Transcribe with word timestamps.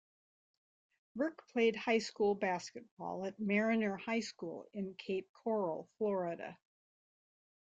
Burke 1.15 1.47
played 1.49 1.75
high 1.75 1.99
school 1.99 2.33
basketball 2.33 3.23
at 3.23 3.39
Mariner 3.39 3.97
High 3.97 4.21
School, 4.21 4.65
in 4.73 4.95
Cape 4.95 5.29
Coral, 5.31 5.87
Florida. 5.99 6.57